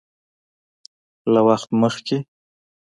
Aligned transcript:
له 1.33 1.39
وخت 1.47 1.69
مخکې 1.81 2.17